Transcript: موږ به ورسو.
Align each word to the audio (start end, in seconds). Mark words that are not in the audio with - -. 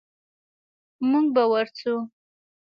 موږ 1.09 1.25
به 1.35 1.43
ورسو. 1.51 1.95